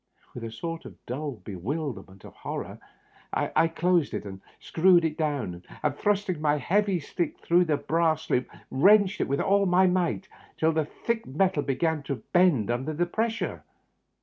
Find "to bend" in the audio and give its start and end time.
12.09-12.71